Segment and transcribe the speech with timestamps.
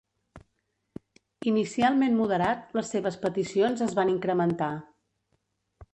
[1.51, 4.75] Inicialment moderat les seves peticions es van incrementar.